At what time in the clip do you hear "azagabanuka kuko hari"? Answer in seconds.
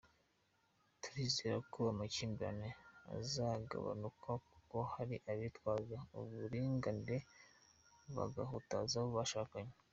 3.17-5.15